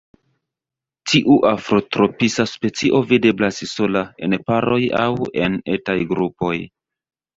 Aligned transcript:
Tiu 1.09 1.35
afrotropisa 1.49 2.45
specio 2.53 3.01
videblas 3.11 3.61
sola, 3.75 4.03
en 4.29 4.37
paroj 4.49 4.81
aŭ 5.05 5.11
en 5.47 5.61
etaj 5.79 5.99
grupoj. 6.15 6.57